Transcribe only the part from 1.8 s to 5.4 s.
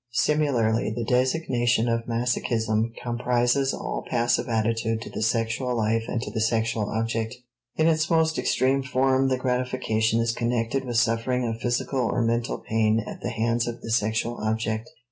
of masochism comprises all passive attitude to the